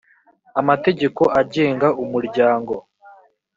[0.59, 2.77] amategeko agenga umurya ngo